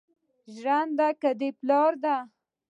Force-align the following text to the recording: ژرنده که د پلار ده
ژرنده 0.57 1.09
که 1.21 1.29
د 1.39 1.41
پلار 1.59 1.91
ده 2.03 2.15